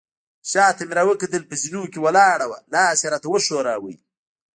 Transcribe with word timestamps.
شاته 0.51 0.81
مې 0.87 0.93
راوکتل، 0.99 1.41
په 1.47 1.55
زینو 1.61 1.83
کې 1.91 1.99
ولاړه 2.05 2.45
وه، 2.49 2.59
لاس 2.73 2.99
يې 3.03 3.07
راته 3.13 3.27
وښوراوه. 3.29 3.93